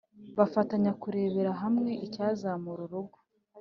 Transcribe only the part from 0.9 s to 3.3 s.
kurebera hamwe icyazamura urugo